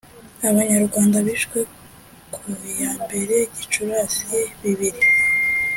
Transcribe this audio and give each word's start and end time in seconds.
abanyarwanda 0.49 1.17
bishwe 1.27 1.59
kuya 2.33 2.71
yambere 2.83 3.35
gicurasi 3.55 4.37
bibiri 4.61 5.01